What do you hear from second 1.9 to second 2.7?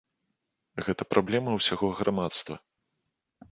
грамадства.